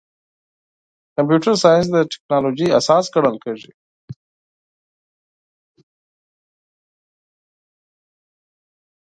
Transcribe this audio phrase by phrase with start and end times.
[1.15, 3.71] کمپیوټر ساینس د ټکنالوژۍ اساس ګڼل کېږي.